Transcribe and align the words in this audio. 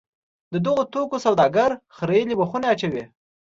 د 0.53 0.55
دغو 0.65 0.83
توکو 0.93 1.17
سوداګر 1.25 1.69
خریېلي 1.95 2.35
مخونه 2.41 2.65
اچوي. 2.73 3.03